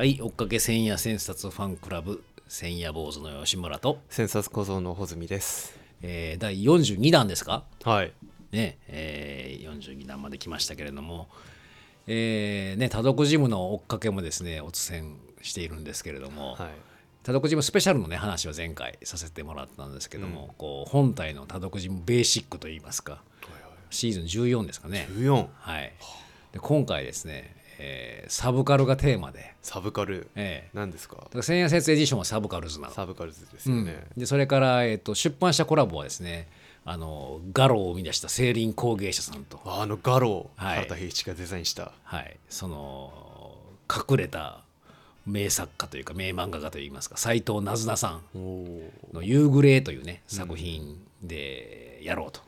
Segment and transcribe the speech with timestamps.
[0.00, 5.78] はい追っかけ千夜千冊ファンクラブ千夜坊主の吉村と、千冊小僧の穂積です。
[6.00, 7.64] えー第42弾ですか？
[7.84, 8.12] はい。
[8.50, 11.28] ねえー42弾まで来ましたけれども、
[12.06, 16.70] えーね、多読ジムの追っかけもですねおつせんしているんですけれども、はい。
[17.22, 23.20] 多読ジムスペシャルのね話を前回させてもらったんですけども、こう本体の多読ジムベーシックといいますか。
[23.90, 25.08] シーズン14ですかね。
[25.10, 25.92] 14はい。
[26.54, 30.28] で今回ですね、えーサブカルがテーマで、サブカル？
[30.36, 31.16] えー何ですか？
[31.16, 32.94] だから千夜千冊エディションはサブカルズなの。
[32.94, 36.46] サブカルズですよね、でそれから、えー、と出版したコラボはですね
[36.84, 40.76] あのガロを生み出した青林工藝舎さんと、あのガロー、はい。
[40.76, 41.92] 羽良多平吉がデザインした。
[42.04, 43.56] はい、その
[43.90, 44.60] 隠れた
[45.26, 48.38] 名作家というか名漫画家といいますか斎藤なずなさん
[49.12, 52.40] の「夕暮れ」というね作品でやろうと、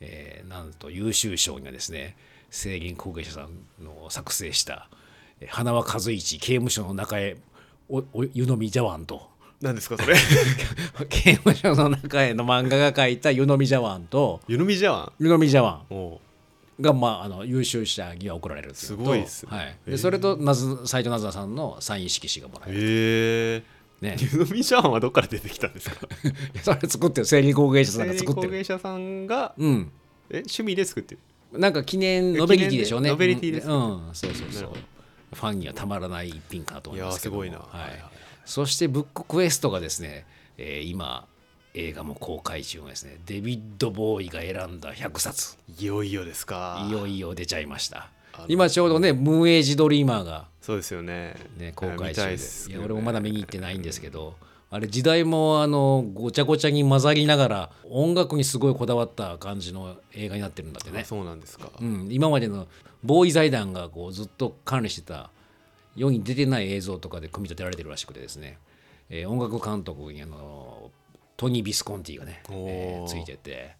[0.00, 2.16] えーなんと優秀賞にはですね
[2.50, 4.88] 聖林工芸社さんの作成した
[5.40, 7.36] えー花輪和一刑務所の中へ
[7.88, 9.28] おお湯飲み茶碗と。
[9.60, 10.16] 何ですかそれ？
[11.08, 14.40] 刑務所の中への漫画が描いた湯飲み茶碗と。
[14.48, 15.82] 湯飲みじゃん湯飲み茶碗。
[16.80, 19.56] が、まあ、あの優秀者には贈られるすごいっすね。
[19.56, 23.62] はい、でそれとなず斉藤なずなさんのサイン色紙がもらえる、へえ
[24.02, 26.06] ね、湯飲みじゃんはどっから出てきたんですか？
[26.62, 27.26] それ作ってる。
[27.26, 28.48] 青林工藝舎さんが作ってる。
[28.48, 29.90] 工芸者さんがうん。
[30.28, 31.20] え趣味で作ってる？
[31.52, 33.10] なんか記念ノベリティでしょうね。
[33.10, 33.74] ノベリティですね。
[33.74, 34.52] うん、うんそうそう。
[34.52, 34.70] そう
[35.34, 37.58] ファンにはたまらない一品かなと思いますけどすごいな。
[37.58, 38.04] はい。
[38.44, 41.26] そしてブッククエストがですね、えー今
[41.74, 43.18] 映画も公開中のですね。
[43.26, 45.58] デヴィッド・ボウイが選んだ100冊。
[45.78, 46.86] いよいよですか。
[46.88, 48.08] いよいよ出ちゃいました。
[48.48, 51.36] 今ちょうどねムーンエイジ・デイドリームがそうですよね。
[51.58, 52.30] ね、公開中で。
[52.32, 54.36] ですいや俺もまだ見に行ってないんですけど
[54.68, 62.66] あれ時代もあのごちゃごちゃに混ざりながら音楽にすごいこだわった感じの映画になってるんだってね、あそうなんですか、うん、今までの
[63.04, 65.30] ボーイ財団がこうずっと管理してた
[65.94, 68.58] 世に出てない映像とかで組み立てられてるらしくてですね、
[69.08, 70.90] えー音楽監督にあの
[71.36, 73.76] トニー・ビスコンティがね、えーついてて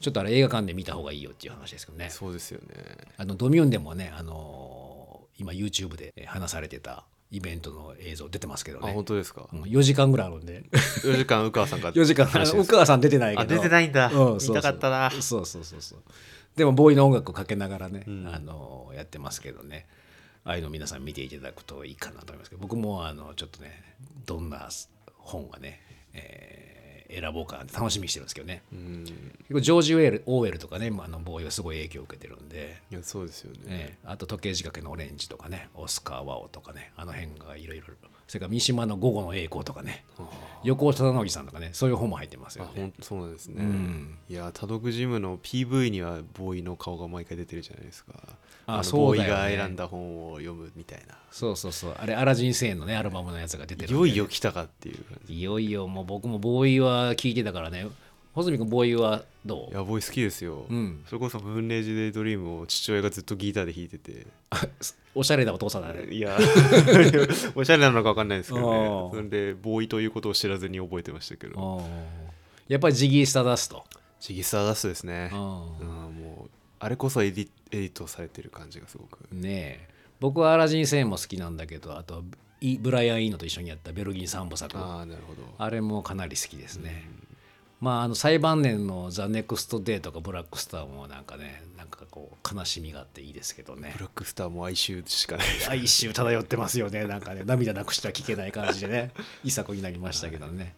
[0.00, 2.10] ちょっとあれ映画館で見た方がいいよっていう話ですけどね。
[2.10, 2.74] そうですよね。
[3.16, 5.06] あのドミューンでもね、あのー
[5.38, 9.48] 今 YouTube で話されてたイベントの映像出てますけどあね本当ですか？
[9.52, 10.64] うん4時間ぐらいあるんで。
[11.02, 13.54] 4時間宇川さんが4 時間話してるお母さん出てないけど。
[13.54, 14.06] あ出てないんだ。
[14.06, 14.56] うんそうそう。
[14.56, 15.10] 見たかったな。
[15.10, 16.02] そうそうそうそう。
[16.56, 18.28] でもボーイの音楽をかけながらね、ん。
[18.32, 19.86] あのやってますけどね。
[20.44, 24.68] ああいうの皆さん見ていただくといいかなと思いますけど僕もあのちょっとねどんな
[25.18, 25.80] 本がね、
[26.12, 26.75] えー
[27.10, 28.62] 選ぼうかなって楽しみにしてるんですけどね。
[28.72, 29.04] うん。
[29.04, 32.82] 結構ジョージ・ウェルオーウェルとかねあのボーイはすごい影響を受けてるんで。
[32.90, 33.98] いやそうですよね、ええ。
[34.04, 37.86] あと時計仕掛けのオレンジとかねオスカー・ワオとかねあの辺がいろいろ
[38.26, 40.04] それから三島の午後の栄光とかね。
[40.64, 41.70] 横尾忠則さんとかね。
[41.72, 42.92] そういう本も入ってますよね。
[43.00, 44.18] そうなんですね、うん。
[44.28, 48.14] いや多読ジムの PV にはボーイの顔が毎回出てるじゃないですか。
[48.66, 49.32] あのそうだよね。
[49.32, 51.14] ボーイが選んだ本を読むみたいな。
[51.30, 51.96] そうそうそう。
[51.96, 55.34] あれアラジン星のねアルバムのやつが出てるんでいよいよ来たかっていう感じ。
[55.34, 57.86] いよいよもう僕もボーイは聞いてたからね
[58.36, 61.02] 穂積君ボーイはどいうやボーイ好きですよ、うん。
[61.06, 64.26] それこそ「ブンレージ・デイ・ドリーム」を父親がずっとギターで弾いてて。
[65.14, 66.12] おしゃれなお父さんだね。
[66.12, 66.36] いや。
[67.56, 69.10] おしゃれなのか分かんないですけどあねー。
[69.10, 71.78] それでボウイということを知らずに覚えてましたけど。
[71.78, 72.26] うん
[72.68, 73.84] やっぱりジギー・スターダスト。
[74.20, 75.30] ジギスターダストですね。
[75.32, 79.20] うんうんもうあれこそエディエディットされてる感じがすごく。
[79.32, 79.88] ねえ。
[80.20, 82.22] 僕はアラジン・セインも好きなんだけどあと
[82.60, 85.42] ブライアン・イーノと一緒にやったベルリン三部作ああなるほど。
[85.56, 87.08] あれもかなり好きですね。
[87.80, 93.92] まあ、あの最晩年の「ザ・ネクスト・デー」とか「ブラックスター」もなんかねなんかこう悲しみがあっていいですけどね。
[93.96, 95.46] ブラックスターも哀愁しかない。
[95.68, 97.42] 哀愁漂ってますよねなんかね。
[97.44, 99.12] 涙なくしては聞けない感じでね。
[99.44, 100.74] 遺作になりましたけどね、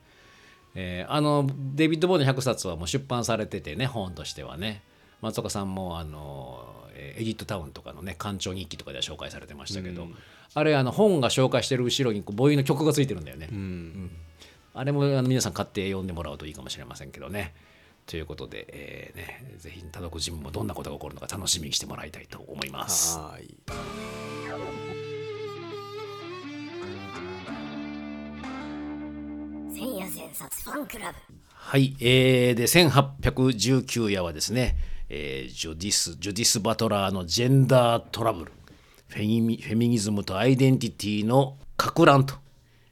[0.74, 4.82] えーあのデビッド・ボーイの100冊はもう出版されててね本としてはね。
[5.20, 10.16] 松岡さんもあのえーエディット・タウンとかのね館長日記とかでは紹介されてましたけど、うん。
[10.54, 14.10] あれあの本が紹介してる後ろにこうボーイの曲がついてるんだよね、うん
[14.78, 17.52] あれもあの皆さん買って読んでもらうといいかもしれませんけどね。
[18.06, 23.18] ということで、えーね、ぜひ多読ジムもどんなことが起こるのか楽しみにしてもらいたいと思います。
[23.18, 23.56] はーい
[29.74, 31.18] 千夜千冊ファンクラブ
[31.50, 34.76] はい、えー、で1819夜はですね、
[35.08, 38.52] えージョディスジョディス・バトラーのジェンダートラブル
[39.08, 42.36] フェミニフェミニズムとアイデンティティのか乱と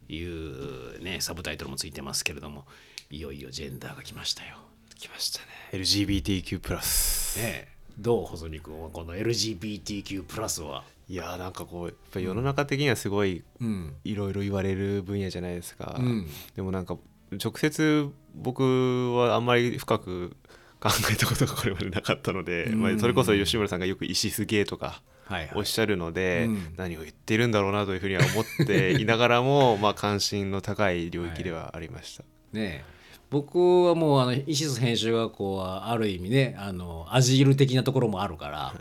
[0.08, 2.64] いう、ね、サブタイトルもついてますけれども
[3.10, 4.56] いよいよジェンダーが来ましたよ。
[4.98, 5.46] 来ましたね。
[5.72, 6.60] LGBTQ+.
[6.60, 7.38] プラス。
[7.38, 10.84] ねえどう細見君はこの LGBTQ+ プラスは？
[11.08, 13.94] いやーなんかこうやっぱり世の中的にはすごいうん。
[14.04, 16.26] いろいろ言われる分野じゃないですか、うん。
[16.54, 16.98] でもなんか
[17.32, 20.36] 直接僕はあんまり深く
[20.80, 22.82] 考えたことがこれまでなかったので、うん。
[22.82, 25.02] まあ、それこそ吉村さんがよく「石すげえ」とか
[25.54, 26.74] おっしゃるので、うん。
[26.76, 32.24] 何を言っているんだろうなというふうには思っていながらも まあ関心の高い領域ではありました。
[32.52, 32.96] ねえ。
[33.28, 38.74] 僕はもうあの石津編集学校はある意味ねあのアジール的なところもあるから、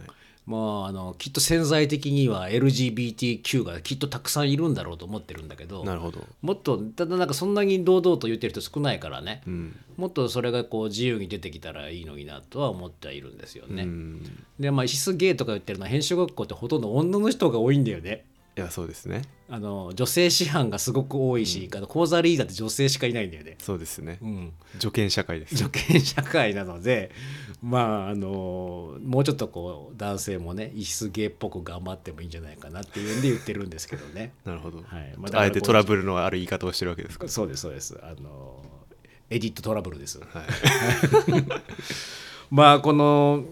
[0.45, 13.83] まああのきっと潜在的には LGBTQ がきっとたくさんいるんだろうと思ってるんだけどなるほど、もっとただなんかそんなに堂々と言ってる人少ないからね、うんもっとそれがこう自由に出てきたらいいのになとは思ってはいるんですよね。
[13.83, 18.25] うんでまあ石津ゲイとか言ってるのは編集学校ってほとんど女の人が多いんだよね。
[18.57, 19.23] いやそうですね。
[19.49, 23.57] あの女性師範がすごく多いし、あの講座リーダーって女性しかいないんだよね。
[23.59, 27.11] そうですね、うん、助権社会です助権社会なので
[27.61, 34.33] まああのもうちょっとこう男性もね異質芸っぽく頑張ってもいいんじゃないかなっていうんで言ってるんですけどね。
[34.45, 35.13] なるほど、はい。
[35.17, 37.27] まああえてトラブルのある言い方をしてるわけですか？
[37.27, 37.99] そうですそうです。
[38.01, 38.63] あの
[39.29, 40.19] エディットトラブルです。
[40.19, 40.27] はい。
[42.49, 43.43] まあこの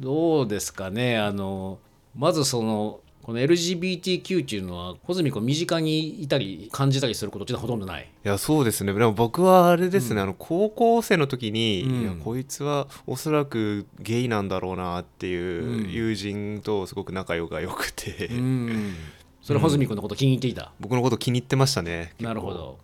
[0.00, 1.16] どうですかね。
[1.16, 1.78] あの
[2.14, 8.02] まずそのこの LGBTQ っていうのは穂積君身近にいたり感じたりすることってほとんどない。
[8.02, 8.92] いやそうですね。
[8.92, 12.02] でも僕はあれですね、あの高校生の時に、うん。
[12.02, 15.92] いやこいつはおそらくゲイなんだろうなってういうん。
[15.92, 18.94] 友人とすごく仲良が良くて、うん
[19.42, 20.72] それ穂積君のこと気に入っていた？
[20.80, 22.78] 僕のこと気に入ってましたねなるほど。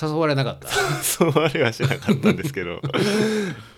[0.00, 0.68] 誘われなかった？
[1.02, 2.80] そうあれはしなかったんですけど。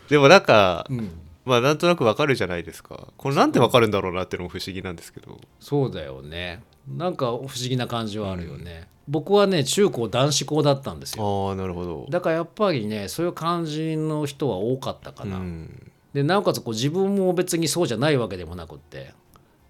[0.08, 1.10] でもなんか、うん
[1.44, 3.08] まあなんとなくわかるじゃないですか。
[3.16, 5.40] これなんでわかるんだろうなっていうのも不思議なんですけど。
[5.60, 6.62] そうだよね。
[6.88, 11.48] なんか不思議な感じはあるよね、僕はね中高男子校だったんですよ。
[11.48, 12.06] ああなるほど。
[12.10, 15.92] だからやっぱりねそういう感じの人は多かったかな、うん。
[16.12, 19.12] でなおかつこう自分も別にそうじゃないわけでもなくって。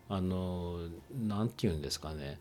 [0.08, 0.76] あの
[1.26, 2.38] なんて言うんですかね。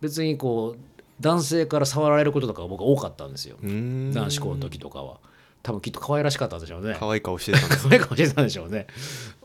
[0.00, 0.80] 別にこう
[1.20, 4.12] 男性から触られることとかが僕は多かったんですよ、うん。
[4.12, 5.18] 男子校の時とかは
[5.64, 6.94] 多分きっと可愛らしかったんでしょうね。
[7.00, 8.86] 可愛い顔してたんです可愛いかもしれないでしょうね。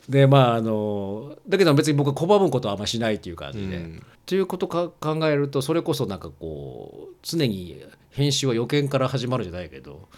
[0.09, 4.05] でまああのだけど別に僕は拒むことはあんましないっていう感じで、うん。
[4.25, 10.09] ということか考えるとそれこそなんかこう常に編集は予見から始まるじゃないけど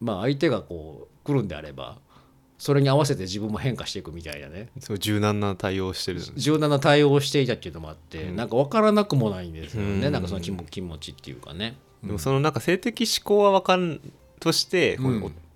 [0.00, 1.98] まあ相手がこう来るんであれば
[2.58, 4.68] それに合わせて自分も変化していくみたいなね。
[4.80, 6.20] すごい柔軟な対応をしてる。
[6.36, 8.36] 柔軟な対応をしていたっていうのもあって、うん。
[8.36, 10.12] なんか分からなくもないんですよね、うん。
[10.12, 11.76] なんかその気も気持ちっていうかね。
[12.02, 14.00] でもそのなんか性的思考はわかん
[14.40, 14.98] として、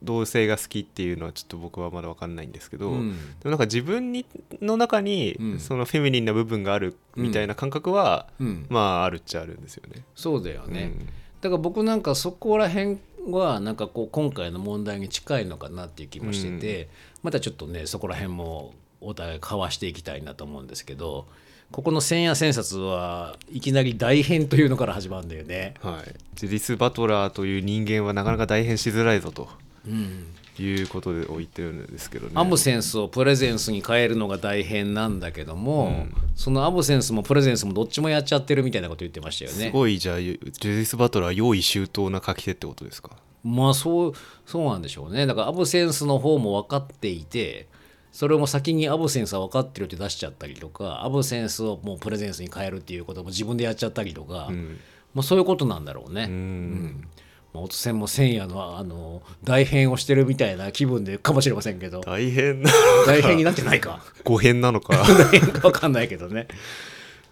[0.02, 3.10] 同性が好きっていうのはちょっと僕はまだわかんないんですけど、うん。
[3.10, 4.24] でもなんか自分に
[4.60, 5.58] の中にうん。
[5.60, 8.66] そのフェミニンな部分があるみたいな感覚は、うん。
[8.68, 10.04] まああるっちゃあるんですよね。
[10.14, 11.06] そうだよね、うん。
[11.40, 12.98] だから僕なんかそこら辺
[13.28, 16.88] はなんかこう今回の問題に近いのかなっていう気もしてて、
[17.22, 18.72] またちょっとねそこら辺も
[19.02, 21.26] お互い交わしていきたいなと思うんですけど
[21.72, 25.74] ここの千夜千冊はいきなり大変というのから始まるんだよね。
[25.80, 29.48] はい、ジェディス・バトラーという人間はなかなか大変しづらいぞと
[29.86, 30.26] うん
[30.58, 32.32] いうことで言ってるんですけどね。
[32.34, 39.66] アブセンスをプレゼンスに変えるのが大変なんだけども、うんそのアブセンスもプレゼンスもどっちもやっちゃってるみたいなこと言ってましたよね。
[39.66, 43.10] すごいじゃあジェディス・バトラーは用意周到な書き手ってことですか？
[43.44, 44.12] まあそう
[44.44, 47.68] そうなんでしょうねだからアブセンスの方も分かっていて
[48.12, 54.78] それも先にアブセンスは分かってるって出しちゃったりとかアブセンスをもうプレゼンスに変えるっていうことも自分でやっちゃったりとか、うん。
[55.14, 56.24] まあ、そういうことなんだろうね。
[56.24, 56.34] ううん。
[56.34, 57.08] ん
[57.52, 62.00] まあ、音千も千夜のあの大変をしてるみたいな気分でかもしれませんけど。
[62.00, 62.70] 大変な
[63.06, 64.02] 大変になってないか。
[64.24, 64.96] 誤変なのか。
[65.32, 66.46] 大変か分かんないけどね。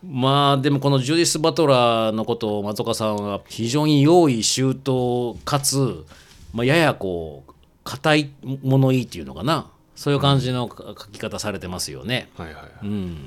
[0.06, 6.04] まあでもこのジュディス・バトラーのことを松岡さんは非常に用意周到かつ、
[6.52, 8.30] まあ、ややこう硬い
[8.62, 12.28] 物言いっていうのかなそういう感じの書き方されてますよね。
[12.36, 12.72] はいはいはい。
[12.84, 13.26] うん、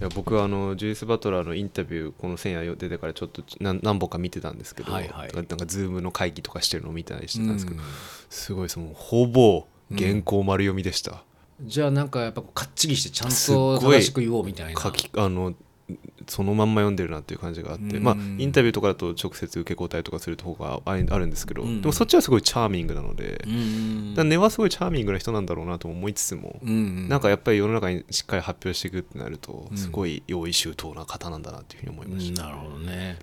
[0.00, 5.32] や僕はあのジュディス・バトラーのインタビューこの「千夜」出てからちょっと何何本か見てたんですけど、はいはい。
[5.34, 7.86] なんかズームの会議とかしてるのを見たりしてたんですけど、うん。
[8.30, 11.22] すごいそのほぼ原稿丸読みでした、
[11.60, 14.80] じゃあなんかやっぱかっちりしてちゃんと正しく言おうみたいな。
[14.80, 15.54] 書きあの
[16.26, 18.02] そのまんま読んでるなっていう感じがあって、うん。
[18.02, 21.80] まあインタビューとかだと直接受け答えとかする方がああるんですけど、うん。
[21.80, 29.76] でもそっちはすごいチャーミングなので、根はすごいチャーミングな人なんだろうなと思いつつも、うんなんかやっぱり世の中にしっかり発表していくってなるとうん。
[29.76, 33.18] すごい用意周到な方なんだなっていうふうに思いました、なるほどね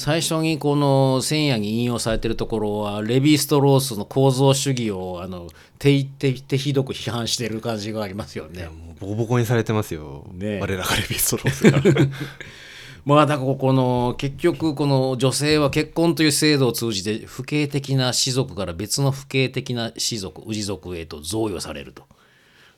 [0.00, 8.64] 最初にこの千夜に引用されてるところはレヴィ・ストロースの構造主義をあの手手手ひどく批判してる感じがありますよね。
[8.64, 11.82] もうボコボコにされてますよ、ねえ我らがレビストロースが
[13.04, 22.04] まあだからこの結局この女性は結婚という制度を通じて不敬的な士族から別の不敬的な士族氏族へと贈与されると。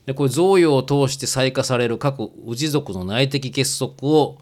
[0.07, 4.39] でこれ贈与を通して再化される各氏族の内的結束を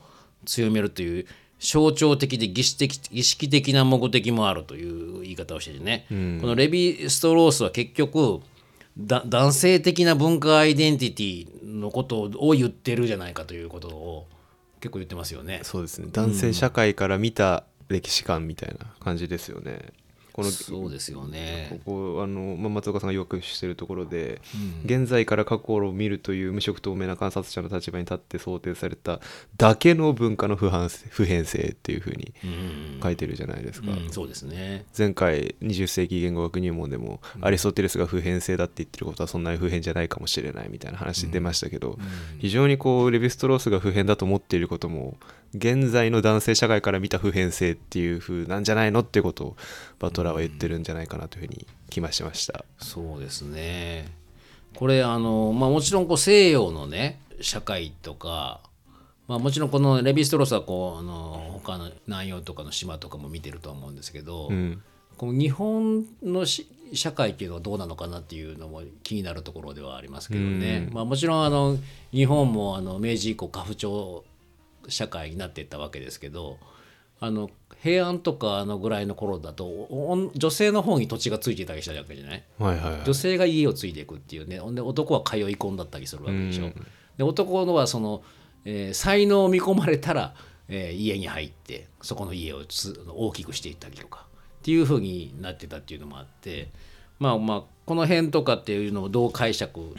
[0.46, 1.26] 強めるという
[1.60, 8.40] 象徴的で儀式的儀式的な目的もあるという言い方をしててね、このレヴィ・ストロースは結局
[8.98, 14.26] だ男性的な文化アイデンティティのことを言ってるじゃないかということを
[14.80, 15.60] 結構言ってますよね。
[15.62, 19.80] そうですね男性社会から見た歴史観みたいな感じですよね。
[20.32, 21.80] このそうですよね。
[21.84, 24.40] ここあの、まあ、松岡さんがよくしてるところで、
[24.84, 29.20] 現在から過去を見るという無色透明な観察者の立場に立って想定された
[29.56, 33.90] だけの文化の不反普遍性っていうふうにうん書いてるじゃないですか。
[33.90, 34.84] うんそうですね。
[34.96, 41.98] 前回20世紀言語学入門でも、アリストテレスが普遍性だって言ってることはそんなに普遍じゃないかもしれないみたいな話出ましたけど、
[42.38, 45.16] 非常にこうレヴィストロースが普遍だと思っていることも
[45.54, 49.56] 現在の男性社会から見た普遍性っていう風なんじゃないのってことを
[49.98, 52.64] バトラーは言ってるんじゃないかなというふうに気ましました。
[52.78, 54.08] そうですね。
[54.76, 58.60] これあの、まあ、もちろんこう西洋のね社会とか、
[59.26, 64.82] まあ、もちろんこのレヴィストロースはこうあの他の南洋とかの島とかも見てると思うんですけど、うん
[65.20, 71.76] この日本のし社会っていうのはどうなのかなっていうのも気になるところではありますけどね、まあ、もちろんあの
[72.10, 74.24] 日本もあの明治以降家父長
[74.88, 76.58] 社会になっていったわけですけど
[77.20, 77.50] あの
[77.82, 82.44] 平安とかあのぐらいの頃だと女性の方に土地がついてたりしたわけじゃない？
[82.58, 83.00] はいはいはい。
[83.04, 84.58] 女性が家を継いでいくっていうね。
[84.58, 86.70] ほんで男は通い込んだったりするわけでしょ。
[87.16, 88.22] で男のはその、
[88.64, 90.34] えー才能を見込まれたら、
[90.68, 94.26] えー家に入ってそこの家をつ大きくしていったりとか
[94.60, 96.68] っていう風になってたっていうのもあって
[97.18, 99.94] まあまあこの辺とかっていうのをどう解釈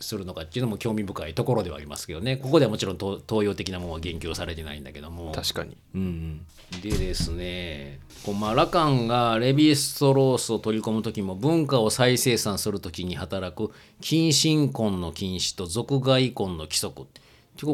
[0.00, 2.36] するのかっていうのも興味深いところではありますけどね。
[2.36, 5.32] ここではもちろん東東洋的なものは言及されてないんだけども。
[5.32, 5.76] 確かに。
[5.94, 6.46] うん、
[6.82, 17.06] でですねこうまあラカンがレヴィストロースを取り込む時も文化を再生産する時に働く近親婚の禁止と族外婚の規則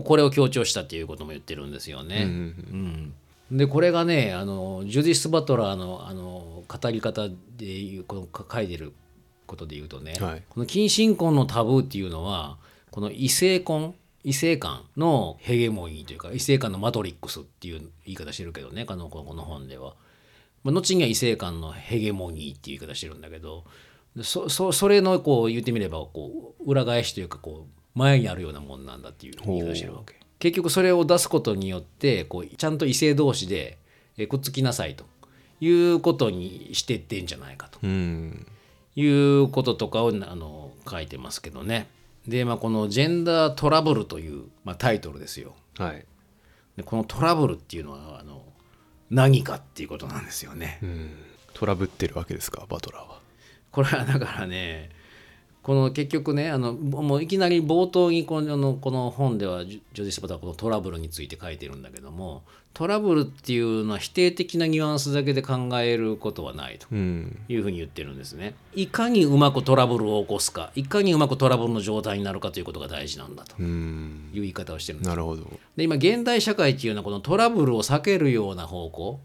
[0.03, 2.25] これを強調したっていうことも言ってるんですよね。
[2.25, 3.15] うん
[3.51, 8.93] でこれがねあのジュディス・バトラーのあの語り方でいうこの書いてる
[9.47, 12.59] ことで言うとね、はいこの近親婚のタブーっていうのは
[12.91, 19.95] この異性婚異性間のヘゲモニーというか異性間のマトリックスっていう言い方してるけどねこのこの本では。
[20.65, 23.63] まあ、後には異性間のヘゲモニーっていう言い方してるんだけど
[24.17, 30.15] でそそそれのこう言ってみればこう裏返しというかこう前にあるようなもんなんだっていう言い方してるわけ。
[30.41, 33.79] 結局それを出すことによってこうちゃんと異性同士で
[34.19, 35.05] えくっつきなさいと
[35.61, 37.79] いうことにしてってんじゃないかと。
[37.83, 38.47] うん
[38.97, 41.87] いうこととかをあの書いてますけどね。
[42.27, 45.55] で、まあ、この「ジェンダートラブル」という、まあ、タイトルですよ。
[45.79, 46.05] はい
[46.77, 48.43] でこのトラブルっていうのはあの
[49.11, 50.79] 何かっていうことなんですよね。
[50.83, 51.11] うん
[51.55, 52.67] トラブってるわけですか？
[52.69, 53.21] バトラーは
[53.71, 54.91] これはだからね
[55.67, 66.87] この結局ねあのもういきなり冒頭にこのこの本ではジョディス・バタはこのトラブルについて書いてるんだけどもトラブルっていうのは否定的なニュアンスだけで考えることはないと。
[66.93, 68.55] うんいうふうに言ってるんですね。
[68.77, 75.15] いかにうまくトラブルを起こすか、いかにうまくトラブルの状態になるかということが大事なんだとうんいう言い方をしてるんですよ。
[75.15, 79.19] なるほどで今現代社会っていうのはこのトラブルを避けるような方向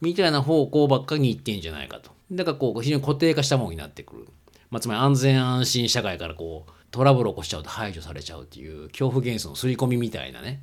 [0.00, 2.10] みたいな方向ばっかりに行ってんじゃないかと。
[2.32, 4.26] だからこう非常に固定化したものになってくる。
[4.70, 10.62] まあ、つまり安全安心社会からこうトラブル起こしちゃうと排除されちゃうっていう恐怖元素の刷り込みみたいなね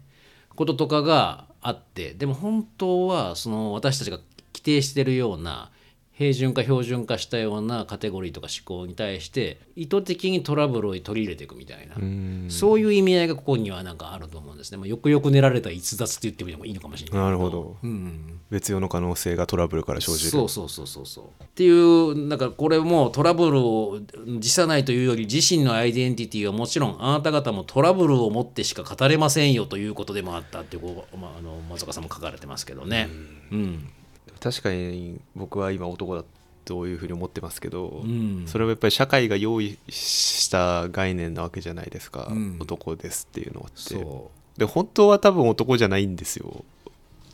[0.56, 4.18] こととかがあってでも本当はその私たちが
[4.54, 5.72] 規定してるような
[6.14, 12.46] 平準化標準化したようなカテゴリーとか思考に対して意図的にトラブルを取り入れていくみたいなうん。
[12.50, 14.78] そういう意味合いがここにはなんかあると思うんですね。
[14.78, 17.78] まあ、よくよく練られた逸脱って言ってもいいのかもしれないけなるほど。
[17.82, 20.30] うん、別用の可能性がトラブルから生じる。
[20.30, 21.06] そうそうそうそう。
[21.08, 21.44] そう。
[21.44, 24.00] っていうなんかこれもトラブルを
[24.40, 33.10] 辞さないというより自身のアイデンティティはもちろんあなた方もトラブルを持ってしか語れませんよということでもあったってこう、まあ、あの松岡さんも書かれてますけどね。
[33.52, 33.90] うん
[34.40, 36.24] 確かに僕は今男だ
[36.66, 38.44] というふうに思ってますけど、うん。
[38.48, 42.58] それはやっぱり社会が用意した概念なわけじゃないですか、うん。
[42.60, 43.96] 男ですっていうのって。
[43.96, 46.64] そで本当は多分男じゃないんですよ。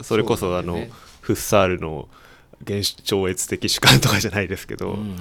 [0.01, 0.87] それこそあの
[1.21, 2.07] フッサールの
[2.63, 4.93] 現超越的主観とかじゃないですけど、う。
[4.95, 5.15] うん。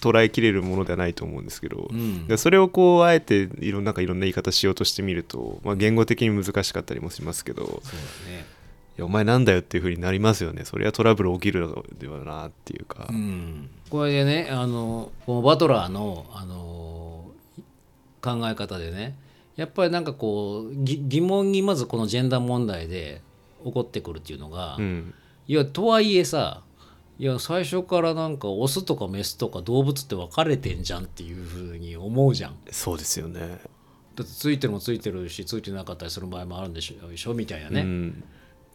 [0.00, 2.26] 捉えきれるものではないと思うんですけど、うん。
[2.26, 7.80] でそれをこうあえていろんなんかいろんな言い方しようとしてみると、まあ、言語的に難しかったりもしますけどそうだ
[8.30, 8.59] ね。
[9.02, 10.64] お前なんだよっていうふうになりますよね。
[10.64, 17.30] それはトラブル起きるではなっていうか、うん、これでねあのこのバトラーのあの
[18.22, 19.16] 考え方でね
[19.56, 23.22] やっぱりなんかこうぎ疑問にまずこのジェンダー問題で
[23.64, 25.14] 起こってくるっていうのが、うん。
[25.46, 26.62] いやとはいえさ
[27.18, 32.56] いや最初からなんかオスとかメスとか動物って分かれてんじゃんっていうふうに思うじゃん。
[32.70, 33.40] そうですよね。
[34.16, 37.82] だってついてるもついてるしついてなかったりする場合もあるんでしょでしょみたいなね。
[37.82, 38.24] うん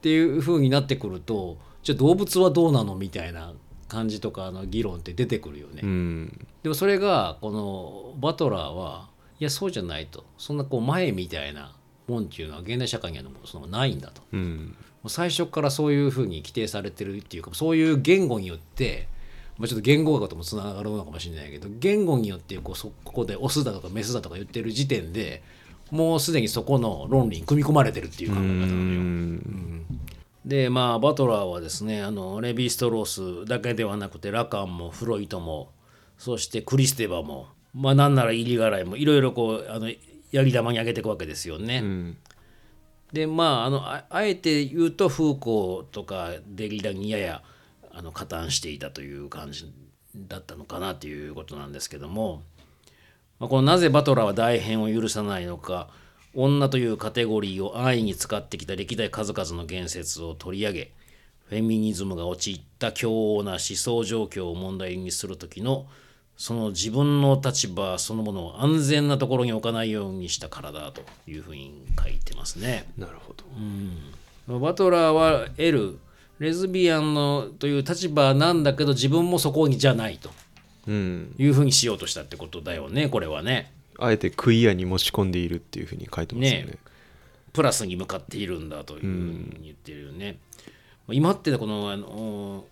[0.05, 3.53] っていう風になってくるとじゃあ動物はどうなのみたいな
[3.88, 5.81] 感じとかの議論って出てくるよね。
[5.81, 9.09] うんでもそれがこのバトラーは
[9.39, 11.75] いやそうじゃないとそんなこう前みたいな
[12.07, 14.21] もんっていうのは現代社会にはもうそのないんだと。
[14.31, 19.07] うんもう最初からそういうふうに規定されてるっていうかそういう言語によって、
[19.57, 25.41] まあ、ちょっと言語学ともつながるのかもしれないけど言語によってこうそここでオスだとかメスだとか言ってる時点で
[25.95, 29.41] もうすでにそこの論理に組み込まれてるっていう考え方なのよ。
[30.45, 35.71] でまあバトラーはですねあのレヴィ・ストロースだけではなくてラカンもフロイトも
[36.19, 39.89] そしてクリステバもまあなんならイリガライもいろいろこうあの
[40.31, 41.79] やり玉に上げていくわけですよね。
[41.83, 42.17] うん
[43.13, 47.43] でまああのああえて言うとフーコーとかデリダにやや
[47.93, 49.71] あの加担していたという感じ
[50.15, 52.43] だったのかなということなんですけども、
[53.39, 55.89] まあ、このなぜバトラーは大変を許さないのか
[56.33, 60.91] 女というカテゴリーを安易に使ってきた歴代数々の言説を取り上げ
[61.47, 65.85] フェミニズムが陥った強硬な思想状況を問題にする時の
[66.37, 72.85] その自分の立場そのものを安全なところに置かないようにしたからだというふうに書いてますね。
[72.97, 73.33] なるほ
[74.47, 74.59] ど。
[74.59, 75.97] バトラーは L
[76.39, 80.29] レズビアンのという立場なんだけど自分もそこにじゃないと。
[80.29, 80.44] うん
[80.87, 83.71] いうふうにしようとしたってことだよねこれはね。
[83.97, 86.77] あえてクイアに持ち込んでいるっていうふうに書いてますよねね
[87.53, 90.37] プラスに向かっているんだというふうに言ってるよね。
[91.09, 92.65] 今ってこのあの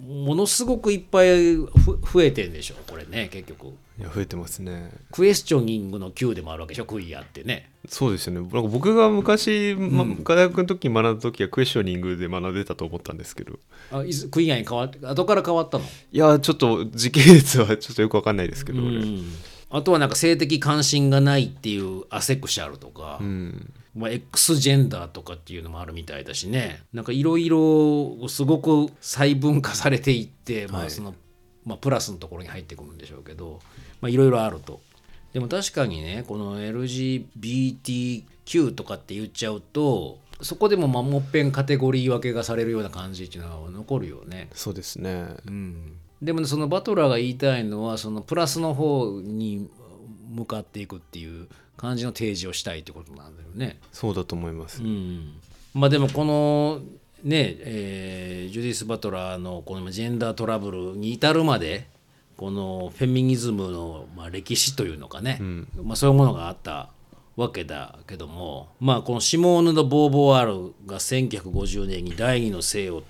[0.00, 3.68] ものすごくいっぱいふ増えてんでしょこれね結局。
[3.98, 4.90] いや増えてますね。
[5.12, 7.70] クエスチョニングの Q でもあるわけでしょクイアってね。
[7.86, 8.40] そうですよね。
[8.40, 13.58] なんか僕が昔、ま大学の時に学んだ時はクエスチョニングで学んでたと思ったんですけど。
[13.92, 15.84] あいつクイアに変わって後から変わったの？
[15.84, 18.96] いやちょっと時系列はちょっとよくわかんないですけど、俺。
[18.96, 19.24] うん。
[19.68, 31.14] あとはなんか性的関心がないっていうアセクシャルとか、うんまあ、X ジェンダーとかっていうのもあるみたいだしねなんかいろいろすごく細分化されていって、まあその
[31.64, 33.60] まあ、プラスのところに入ってくるんでしょうけど
[34.00, 34.80] まあいろいろあると。
[35.32, 38.24] でも確かにねこの LGBTQ
[38.74, 44.48] とかって言っちゃうとそこでもまあもっぺんカテゴリー分けがされるような感じっていうのは残るよね。
[44.54, 45.26] そうですね
[46.20, 49.70] でもねそのバトラーが言いたいのはそのプラスの方に
[50.30, 53.78] 向かっていくっていう感じの提示をしたいってことなんだよね。
[53.92, 55.34] そうだと思います、うん、
[55.74, 56.80] まあでもこの
[57.22, 61.86] ね、えージュディス・バトラーのこのジェンダートラブルに至るまで
[62.36, 65.38] このフェミニズムの、まあ、歴史というのかね、
[65.76, 66.90] まあ、そういうものがあった
[67.36, 73.02] わけだけどもまあこのシモーヌ・ド・ボーボワールが1950年に第二の性を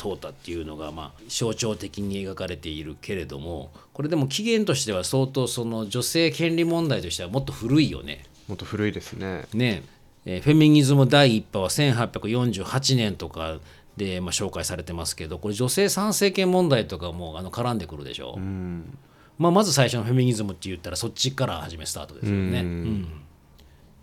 [0.00, 8.24] 問うたっていうのがまあ象徴的に描かれているけれどもこれでも起源としては相当その女性権利問題としてはもっと古いよね。
[8.48, 9.46] もっと古いですね。
[9.52, 9.82] ね。
[10.24, 13.58] えーフェミニズム第一波は1848年とか
[13.96, 18.98] で、まあ、紹介されてますけどこれ女性参政権問題とかもあの絡んでくるでしょ、うん。
[19.38, 22.60] まあ、まず最初のフェミニズムって言ったらそっちから始めスタートですよね。
[22.60, 23.08] うん。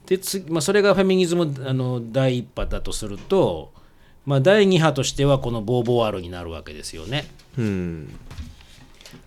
[0.07, 3.71] で次、まあ、それがフェミニズムあの第一波だとすると、
[4.27, 7.25] まあ、第二波としてはこのボーボワールになるわけですよね。
[7.57, 8.19] うん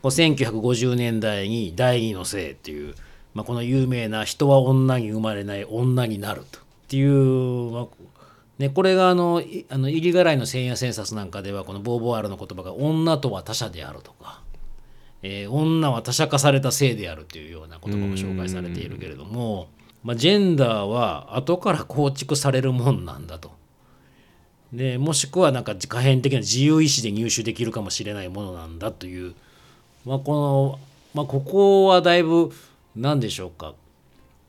[0.02, 2.94] こう1950年代に第二の性っていう、
[3.32, 7.86] まあ、この有名な人は女に生まれない女になるとっていう、まあ
[8.58, 14.42] ね、これがあのいあの入りがらいの千夜千冊なんかではこのボーボワールの言葉が女とは他者であるとか、
[15.22, 19.68] えー女は他者化された性であるというような言葉も紹介されているけれども、
[20.04, 23.59] まあ、ジェンダーは後から構築されるもんなんだと。
[24.72, 29.34] でもしくはなんか可変的な自由意志で入手できるかもしれないものなんだという、
[30.04, 30.78] まあ、この、
[31.12, 32.52] まあ、ここはだいぶ
[32.94, 33.74] 何でしょうか。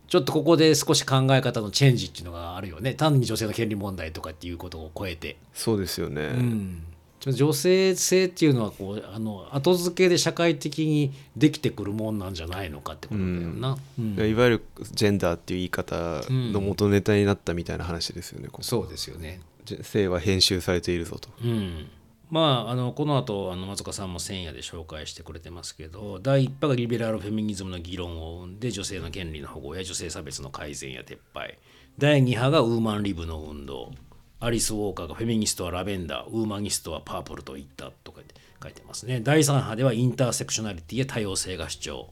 [0.07, 2.93] ちょっとここで少し考え方のチェンジっていうのがあるよね。
[2.93, 6.83] 単に女性の権利問題とかっていうことを超えて、そうですよね、うん。
[7.25, 14.15] 女性性っていうのはこうあの後付けで社会的にできてくるもんなんじゃないのかってことだよな、うん。
[14.15, 19.39] いやいわゆるジェンダーっていう言い方の元ネタになったみたいな話ですよね、ここそうですよね。
[19.39, 19.50] じ
[19.83, 21.29] 性は編集されているぞと。
[21.43, 21.89] うん、
[22.29, 31.57] まああのこの後あの松岡さんも千夜で紹介してくれてますけど第一波がリベラルフェミニズムの議論を生んで女性の権利の保護や女性差別の改善や撤廃。
[31.97, 33.91] 第二波がウーマンリブの運動。
[34.43, 38.21] アリス・ウォーカーがフェミニストはラベンダーウーマニストはパープルと言ったとか
[38.63, 39.21] 書いてますね。
[39.21, 42.09] 第三波ではインターセクショナリティや多様性が主張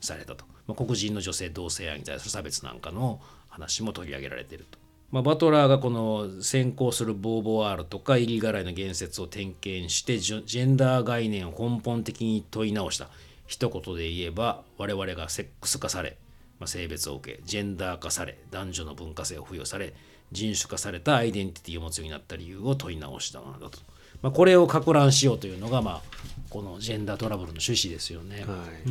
[0.00, 4.78] されたと、まあ、黒人の女性同性愛に対する差別なんかの話も取り上げられていると。
[5.12, 13.08] まあ、バトラーがこの先行するボーボワールとかイリガライの言説を点検してジェンダー概念を根本的に問い直した。
[13.46, 16.16] 一言で言えば我々がセックス化され、
[16.58, 19.92] まあ、性別を受けジェンダー化され男女の文化性を付与され
[20.32, 23.78] 人種化されたアイデンティティを持つようになった理由を問い直したのだと、
[24.22, 26.02] まあ、これをか乱しようというのが、まあ、
[26.48, 28.44] このジェンダートラブルの趣旨ですよね。
[28.46, 28.90] はい、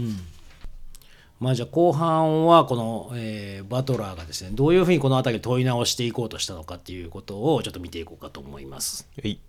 [1.42, 9.08] まあじゃあ後半はこの、えーバトラーがですねどういうふうにこの辺り問い直していこうとしたのかっていうことをちょっと見ていこうかと思います。
[9.22, 9.40] はい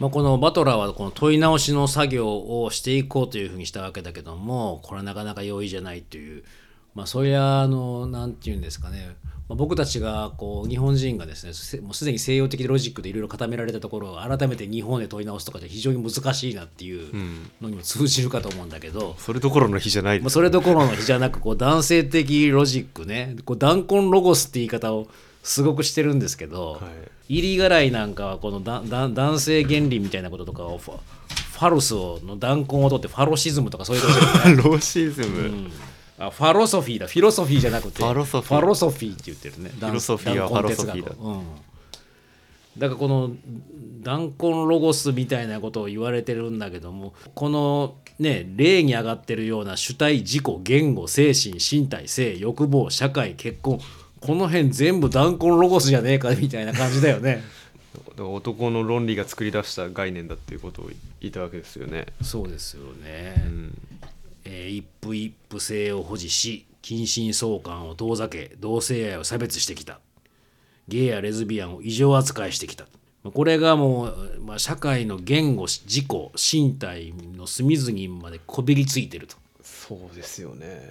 [0.00, 6.42] まあ、このバトラーはこの問い直しの作業をしていこうというふうにしたわけだけどもこれはなかなか容易じゃないという
[6.94, 9.16] まあそりゃあの何て言うんですかね、
[9.48, 17.12] まあ、僕たちがこう日本人がですねせもうすでに西洋的ロジックでいろいろ固められたところを改めて日本で問い直すとかじゃ非常に難しいなっていう
[17.60, 20.20] のにも通じるかと思うんだけど、それどころの日じゃない。
[20.20, 25.08] まあ、それどころの日じゃなくこう男性的ロジックねこう弾痕ロゴスって言い方を
[25.42, 26.82] すごくしてるんですけど、はい。
[27.26, 35.72] 入りがらいなんかはこのだだ男性原理みたいなこととかをファロスをの弾痕を取ってファロシズムとかそういうことですよねローシズム、うん
[36.26, 37.06] あファロソフィーだ。
[37.06, 38.60] フィロソフィーじゃなくてファロソフィー。
[38.60, 39.70] ファロソフィーって言ってるね。
[39.70, 41.44] フィロソフィーはファロソフィーだうん。
[42.78, 43.30] だからこの
[44.02, 53.78] 弾痕ロゴスみたいなことを言われてるんだけどもこのね例に上がってるような主体自己言語精神身体性欲望社会結婚
[54.20, 57.42] この辺全部弾痕ロゴスじゃねえかみたいな感じだよね。
[58.18, 62.06] 男の論理が作り出した概念だっていうことを言ったわけですよね。
[62.22, 63.78] そうですよね、うん
[64.44, 70.00] えー一夫一夫制を保持し近親相関を遠ざけ同性愛を差別してきた。
[70.86, 72.86] ゲイやレズビアンを異常扱いしてきた。
[73.32, 80.82] これがもう、まあ、社会の言語自己身体の隅々までこびりついてると、そうですよね。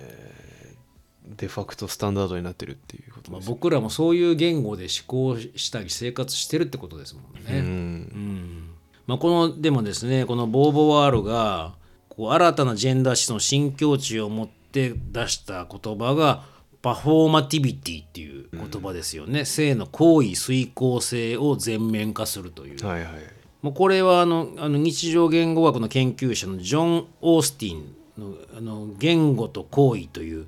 [1.38, 7.40] デファクトスタンダードになってるっていうことまあ、僕らもそういう言語で思考したり生活してるってことですもんね。
[7.50, 7.56] うん。
[7.56, 8.70] うん。
[9.06, 11.76] まあ、このでもですねこのボーボワールが
[12.16, 16.44] こう新たなジェンダー思想の新境地を持って出した言葉が
[16.82, 23.14] パフォーマティビティっていう言葉ですよね、性の行為遂行性を全面化するという、はいはい。
[23.62, 30.48] もうこれはあのあの日常言語学の研究者のジョン・オースティンの「あの言語と行為」という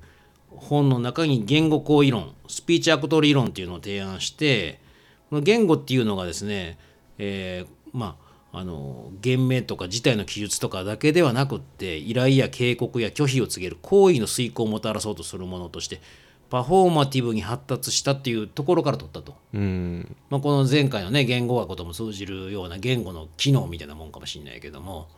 [0.50, 4.80] 本の中に言語行為論スピーチアクト理論っていうのを提案して
[5.30, 6.78] この言語っていうのがですね、
[7.16, 8.25] えーまあ
[8.58, 16.00] あの言明とか事態の記述とかだけではなくって依頼や警告や拒否を告げる行為の遂行をもたらそうとするものとして
[16.48, 19.34] パフォーマティブに発達したっていうところから取ったと。
[19.52, 20.16] うん。
[20.30, 25.08] まあ、この前回のね言語学とも通じるような言語の機能みたいなもんかもしれないけども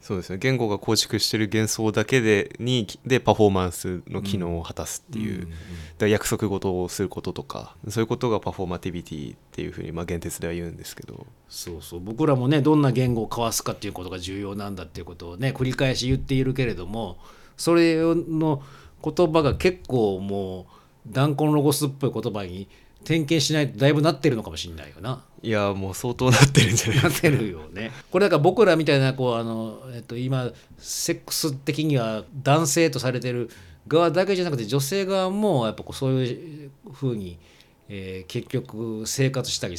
[0.00, 0.38] そうですね。
[0.38, 5.52] 言語が構築してる幻想だけでにでパフォーマンスの機能を果たすっていう、だか
[6.00, 11.26] ら約束事をすることとかそういうことがパフォーマティビティっていうふうにまあ原哲では言うんですけど。
[11.48, 17.18] そうそう僕らもねどんな言語を交わすかっていうことが重要なんだっていうことをね繰り返し言っているけれども
[17.56, 18.62] それの
[19.02, 20.66] 言葉が結構も
[21.08, 22.68] う弾痕ロゴスっぽい言葉に
[23.06, 25.22] 点検しないとだいぶなってるのかもしれないよな。
[25.40, 27.92] いやもう相当なってるんじゃないなってるよね。
[28.10, 33.48] これだから僕らみたいなこうあの、えっと、今セックス的には男性とされてる
[33.86, 37.38] 側だけじゃなくて女性側もやっぱこうそういうふうに、
[37.88, 39.76] えー結局生活したり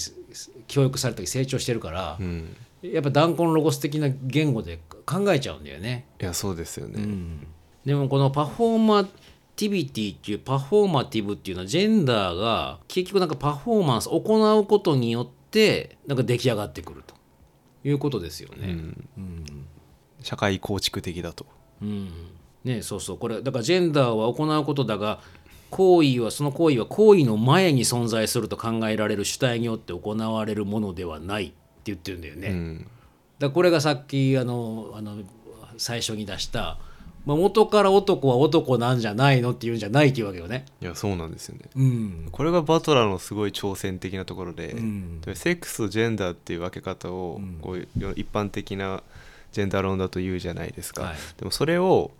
[0.68, 2.56] 教育されたり成長してるから、うん。
[2.82, 6.06] やっぱ弾痕ロゴス的な言語で考えちゃうんだよね。
[6.22, 7.00] いやそうですよね。
[7.86, 9.10] でもこのパフォーマ
[9.58, 17.16] ティビティっていうパフォーマティブっていうのはジェンダーが結局なんかパフォーマンスを行うことによってなんか出来上がってくると
[17.84, 18.78] いうことですよね。
[20.22, 21.46] 社会構築的だと。
[21.82, 22.10] うん
[22.64, 25.20] ねそうそうこれだからジェンダーは行うことだが
[25.70, 32.48] 行為はその行為は行為の前に存在すると考えられる主体によって行われるものではないって言ってるんだよね。
[32.50, 32.78] うん。
[32.80, 32.90] だか
[33.40, 35.18] らこれがさっきあのあの
[35.78, 36.78] 最初に出した、
[37.28, 40.64] まあ、元から男は男なんじゃないのっていうんじゃないっていうわけよね。
[40.82, 41.66] いやそうなんですよね。
[41.76, 42.30] うん。
[42.32, 45.20] これがバトラーのすごい挑戦的なところで、ん。
[45.34, 49.04] セックスとジェンダーっていう分け方を、こう一般的な
[49.52, 51.16] ジェンダー論だと言うじゃないですか、はい。
[51.38, 52.12] でもそれを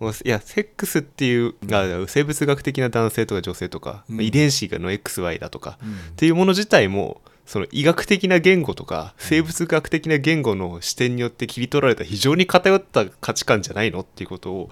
[0.00, 5.78] いやセックスっていう、あ生物学的な男性とか女性とか、遺伝子の XY だとか、
[6.12, 14.70] っていうもの自体もその医学的な言語とか生物学的な言語の視点によって切り取られた非常に偏った価値観じゃないのっていうことを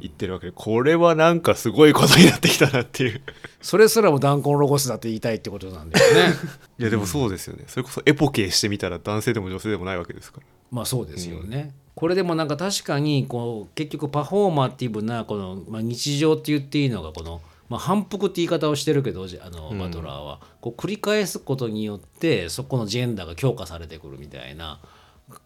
[0.00, 3.22] 言ってるわけでこれはなんかすごいことになってきたなっていう。
[3.62, 6.34] それすらも弾痕ロゴスだって言いたいってことなんだよね。
[6.78, 10.46] いやでもそうですよね、それこそエポケーしてみたら男性でも女性でもないわけですから。
[10.70, 11.72] まあそうですよね。
[11.94, 24.80] これでもなんか確かにこう結局パフォーマティブなこの、まあ、日常って言っていいのがこの、まあ、反復って言い方をしてるけどじあのバトラーは、こう繰り返すことによってそこのジェンダーが強化されてくるみたいな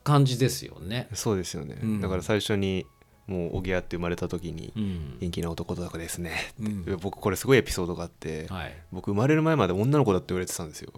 [0.02, 1.06] 感じですよね。
[1.12, 2.00] そうですよね、ん。
[2.00, 2.86] だから最初に
[3.26, 5.18] もうおぎやって生まれた時にうん。
[5.20, 6.98] 元気な男とかですね、うん。
[6.98, 10.94] 僕これすごいエピソードがあって、はい、僕生まれる前まで女の子だって言われてたんですよ。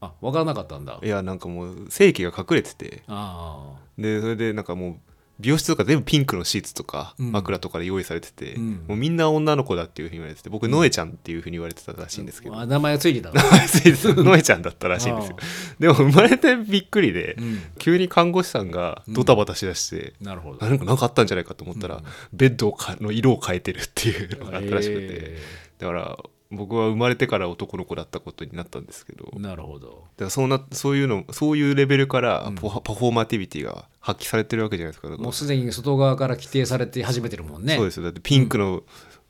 [0.00, 1.00] ああ分からなかったんだ。
[1.02, 3.02] いやなんかもう正規が隠れてて。
[3.06, 4.96] あでそれでなんかもう
[5.38, 7.32] 美容室とか全部ピンクのシーツとかうん。
[7.32, 8.84] 枕とかで用意されてて、うん。
[8.88, 13.32] もうみんな女の子だっていうふうに言われてて僕ノエちゃんっていうふうに言われてたらしいんですけど、ああ名前が ついてた。
[13.32, 15.36] のノエちゃんだったらしいんですよ。
[15.78, 17.62] でも生まれてびっくりで、うん。
[17.78, 20.66] 急に看護師さんがドタバタしだして、なるほど。
[20.66, 25.38] なんか何かあったんじゃないかと思ったら、ベッドの色を変えてるっていうのがあったらしくて、え。
[25.78, 26.18] だから
[26.50, 29.32] 僕は生まれてから男の子だったことになったんですけど。
[29.38, 30.04] なるほど。
[30.18, 35.08] らそうなそういうのそういうレベルからパフォーマティビティが発揮されてるわけじゃないですか。
[35.16, 37.76] もうすでに外側から規定されて始めてるもんね。
[37.76, 38.04] そうですよ。
[38.04, 38.82] だってピンクの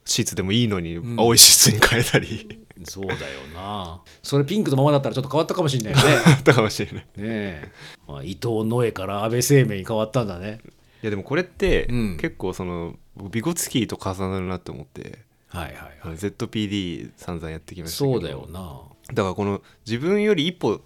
[0.05, 3.19] シーツでもいいのに青いシーツに変えたり、そうだよ
[3.55, 4.03] な。
[4.23, 6.17] それピンクのままだったらちょっと変わったかもしれないよね。
[6.27, 7.07] あったかもしれない。
[7.17, 7.73] いねえ、
[8.07, 10.61] まあ、伊藤野江から安倍生命に変わったんだね。
[11.07, 12.17] やでもこれって、うん。
[12.19, 15.75] 結構その僕ビゴツキーと重なるなって思ってはいはい
[16.09, 16.17] はい。
[16.17, 18.13] ZPD 散々やってきましたけど。
[18.15, 18.83] そうだよな。
[19.15, 20.81] だからこの自分より一歩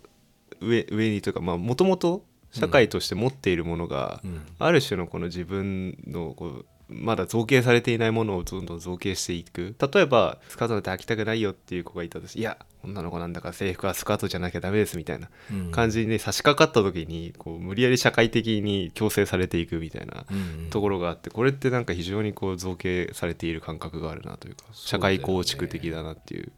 [0.60, 4.40] 上上にというかもともと社会として持っているものが、うん。
[4.58, 9.74] ある種のこの自分のこうまだ造形されていないものをどんどん造形していく。
[9.92, 15.70] 例えばスカートなんて履きたくないよっていう子がいたとしていや女の子なんだから制服はスカートじゃなきゃダメですみたいなうん。
[15.70, 20.24] 感じに、ね、差し掛かった時にこう無理やり社会的に強制されていくみたいな
[20.70, 26.52] ところがあってこれってなんか非常にこう造形されている感覚があるなというか社会構築的だなっていう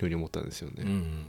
[0.00, 0.82] ふうに思ったんですよね。
[0.84, 1.26] うん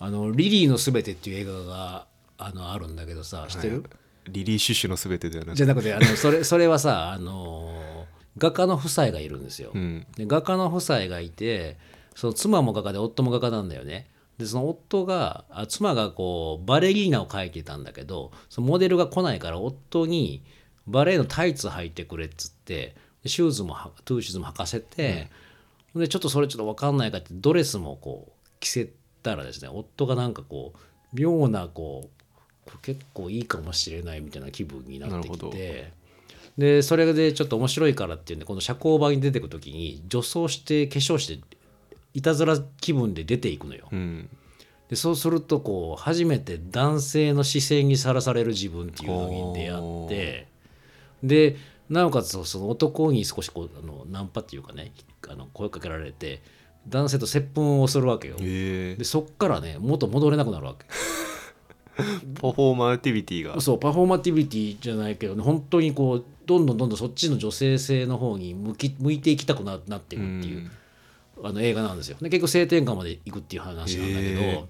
[0.00, 2.06] あの「リリーのすべて」っていう映画が
[2.38, 3.84] あのあるんだけどさ知ってる、
[4.28, 10.06] リリー・シュシュの全てではなくじゃなくてあのそれ それはさあの画家の夫妻がいるんですよ、うん。
[10.16, 11.76] で画家の夫妻がいて
[12.14, 14.08] その妻も画家で夫も画家なんだよね。
[14.38, 20.44] でその夫があ妻がこうバレリーナを描いてたんだけどそのモデルが来ないから夫に
[20.86, 25.28] バレエのタイツ履いてくれっつってでシューズもはトゥーシューズも履かせて、
[25.94, 28.90] でちょっとそれちょっと分かんないかってドレスもこう着せ
[29.22, 30.78] たらですね夫がなんかこう
[31.12, 32.17] 妙なこう
[32.68, 35.92] これ結構いいかもしれないみたいな気分になってきて
[36.58, 41.42] でそれでちょっと面白いからっていうんでこの社交場に出てく時に女装して化粧して
[42.12, 43.88] いたずら気分で出ていくのよ。
[43.90, 44.28] うん
[44.88, 50.48] でそうするとこう初めて男性の視線にさらされる自分っていうのに出会って
[51.22, 51.56] で
[51.90, 54.92] なおかつその男に少しこうあのナンパっていうかね
[55.28, 56.40] あの声かけられて
[56.88, 58.36] 男性と接吻をするわけよ。
[58.38, 60.86] でそっからね元戻れなくなるわけ。
[62.40, 63.60] パフォーマーティビティが。
[63.60, 70.70] そうパフォーマティビティじゃないけどね本当にこうどんどんどんどんそっちの女性性の方に向き向いていきたくななっていくっていう、
[71.42, 72.16] あの映画なんですよ。
[72.20, 74.68] で結構性転換までいくっていう話なんだけどだか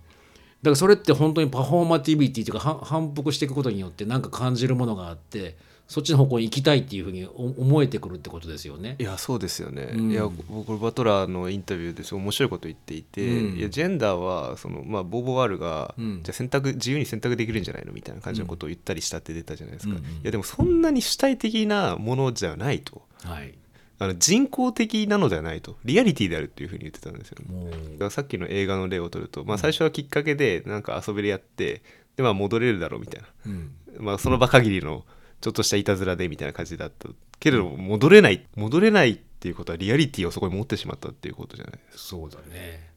[0.63, 5.57] らそれって本当にパフォーマティビティというかは反復していくことによってなんか感じるものがあって
[5.89, 8.97] そっちの方向に行きたいっていうふうにお思えてくるってことですよね。
[8.99, 9.03] い。
[9.03, 10.13] やそうですよね、うん。
[10.13, 13.59] いや僕バトラーのインタビューです面白いこと言っていて、うん。
[13.59, 16.21] いやジェンダーはその、まあ、ボーボワールが、うん。
[16.23, 23.03] じゃあ選択自由に選択できるんじゃないのみたいな感じのことを言ったりしたって出たじゃないですか、いやでもそんなに主体的なものじゃないと。
[23.25, 23.55] はい、
[23.99, 25.79] あの人工的なのではないと。
[25.87, 27.71] リアリティであるっていうふうに言ってたんですよね。
[27.93, 31.83] だからさっきの映画の例を取ると、まあ、最初はきっかけでなんか遊びでやって
[32.17, 33.29] で、まあ、戻れるだろうみたいな。
[33.47, 33.73] うん。
[33.99, 35.05] まあ、その場限りの
[35.41, 41.79] ちょっとしたいたずらでみたいな感じだったけれども戻れない戻れないっていうことはリアリティをそこに持ってしまったっていうことじゃない。
[41.91, 42.89] そうだね。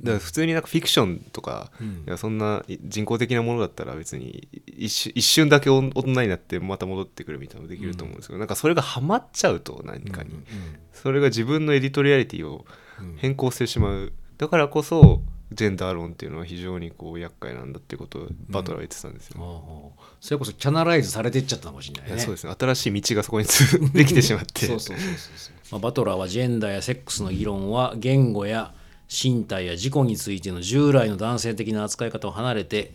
[0.00, 2.04] だから普通になんかフィクションとか、うん。
[2.06, 4.88] いやそんな人工的なものだったら別に一
[5.22, 10.44] 瞬だけ大人になってまた戻ってくるみたいなのできると思うんですけど、なんかそれがハマっちゃうと何かに、うんうん。
[10.92, 12.64] それが自分のエディトリアリティを
[13.00, 13.16] うん。
[13.16, 14.12] 変更してしまう。
[14.36, 22.18] だからこそジェンダー論っていうのは非常にこう厄介なんだっていうことをバトラーは言ってたんですよ、ああそれこそキャナライズされていっちゃったかもしれないね。
[22.18, 24.66] そうですね新しい道がそこにつできてしまって。
[24.66, 28.74] そうそうそうそうそう、まあ、バトラーはジェンダーやセックスの議論は言語や
[29.10, 32.92] 身体や自己についての従来の男性的な扱い方を離れて、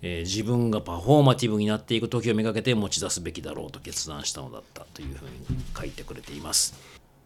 [0.00, 5.30] えー自分がパフォーマティブになっていく時をめがけて持ち出すべきだろうと決断したのだったというふうに
[5.76, 6.74] 書いてくれています。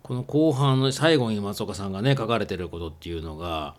[0.02, 3.76] この後半の最後に松岡さんがね書かれてることっていうのが、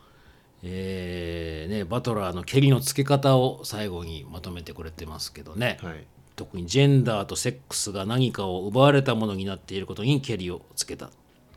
[0.64, 6.06] えーね、バトラーの蹴りのつけ方を最後にまとめてくれてますけどね、はい。
[6.36, 11.10] 特にジェンダーとセックスが何かを奪われたものになっていることにけりをつけた。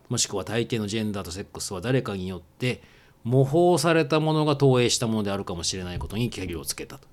[0.09, 2.83] もしくは大抵のジェンダーとセックスは誰かによって
[3.25, 7.09] 模倣されたものが投影したものであるかもしれないことにけりをつけたと、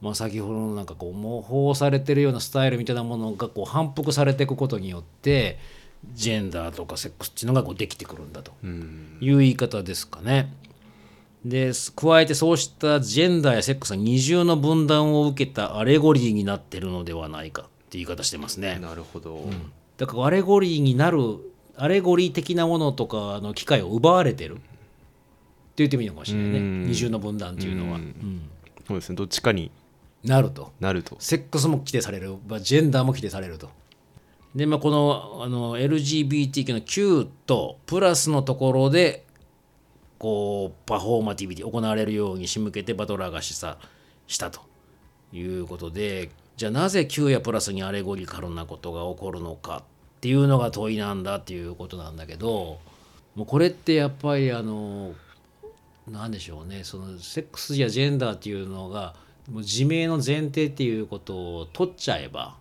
[0.00, 5.60] まあ、先ほどのなんかこう模倣されてるようなスタイルみたいなものがこう反復されていくことによって
[6.12, 10.52] ジェンダーとかセックスっていうのがこうできてくるんだという言い方ですかね。
[11.44, 18.78] で加えてそうしたジェンダーやセックスは二重の分断を受けたアレゴリーになってるのではないかって言い方してますね。
[18.78, 19.44] なるほど、
[19.98, 21.18] だからアレゴリーになる
[21.76, 24.60] アレゴリー的なものとかの機会を奪われてる。
[25.72, 26.58] っていう言ってもいいのかもしれないね。
[26.58, 26.84] うん。
[26.86, 28.02] 二重の分断っていうのは、うん。
[28.02, 28.42] うん。
[28.86, 29.16] そうですね。
[29.16, 29.70] どっちかに
[30.22, 30.72] なると。
[30.80, 31.16] なると。
[31.18, 33.70] セックスも規定される、まあ、ジェンダーも規定されると。
[34.54, 39.24] で、まあ、このあの LGBTQ の Q とプラスのところで
[40.22, 43.76] こうパフォーマティビティ行われるように仕向けてバトラーが示唆
[44.28, 44.60] したと
[45.32, 49.82] いうことでじゃあなぜ Q やプラスにアレゴリカルなことが起こるのかっ
[50.20, 52.78] ていうのが問いなんだっていうことなんだけど
[53.34, 55.12] もうこれってやっぱりあの
[56.08, 59.16] なんでしょうねそのセックスやジェンダーっていうのが
[59.50, 62.54] もう自明の前提っていうことを取っちゃえば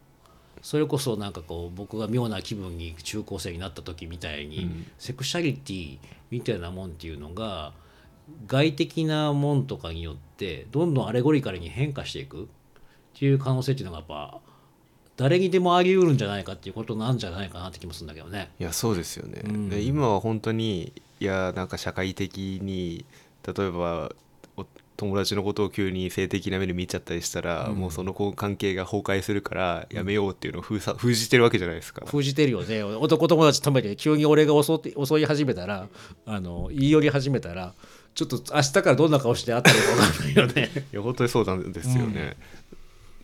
[0.62, 5.98] それこそなんかこう僕が妙な気分に中高生になった時みたいに、セクシャリティ
[6.30, 7.74] みたいなもんっていうのが
[8.48, 12.48] 外的なもんとかによってどんどんアレゴリカルに変化していく。
[13.14, 14.40] っていう可能性っていうのがやっぱ
[15.18, 18.50] 誰にでもあり得るんじゃないかっていうことなんじゃないかなって気もするんだけどね。
[18.60, 19.70] いやそうですよね、うん。
[19.70, 23.06] で今は本当にいやなんか社会的に
[23.46, 24.16] 例えばお
[24.98, 32.06] 友達のことを急に性的な目で見ちゃったりしたら、もうその子関係が崩壊するからやめようっていうのを封鎖封じてるわけじゃないですか。
[32.06, 35.88] 封じてるよね男友達止めて急に俺が襲って襲い始めたら
[36.26, 37.74] あの言い寄り始めたら
[38.14, 40.72] ちょっと明日からどんな顔して会ったらいいか分かんないよね。
[40.92, 42.36] いや本当にそうなんですよね。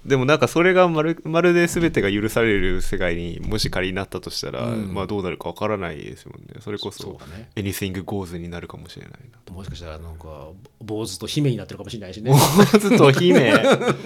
[0.08, 4.94] でもなんかそれがまるまるで全てが許される世界にもし仮になったとしたら、うん。
[4.94, 6.62] まあどうなるかわからないですもんね。
[6.62, 7.50] それこそそうだね。
[7.58, 10.48] anything goes になるかもしれないなもしかしたらなんか
[10.82, 12.32] 坊主と姫になってるかもしれないしね。
[12.80, 13.52] ずっと姫。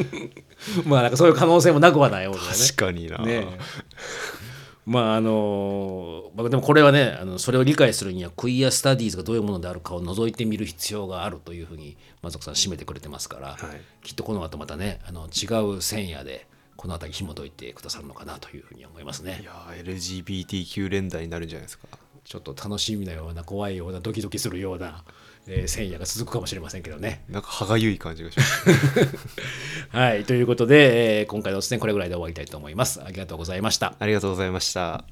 [0.85, 2.37] まあなんかそういう可能性もなくはないよね。
[2.37, 3.25] 確かにな、ね。
[3.27, 3.47] え
[4.85, 13.57] まああのまあでもこれはねあのそれを理解するにはクイアスタディーズがどういうものであるかを覗いてみる必要があるというふうに松岡さん締めてくれてますから、はい。
[14.03, 19.39] きっとこの後またねあの違う線野でこの辺り紐解いてくださるのかなというふうに思いますね。
[19.41, 19.45] い。
[19.45, 21.87] やー LGBTQ 連打になるんじゃないですか。
[22.23, 25.03] ちょっと楽しみなような怖いようなドキドキするような、
[25.47, 27.23] えー、戦夜が続くかもしれませんけどね。
[27.29, 28.69] なんか歯がゆい感じがします。
[29.89, 33.01] はい、ということで、えー、今回のおすすめこれぐらいで終わりたいと思います。
[33.03, 33.95] ありがとうございました。
[33.99, 35.05] ありがとうございました。